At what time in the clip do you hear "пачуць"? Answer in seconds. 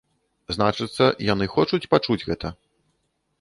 1.93-2.21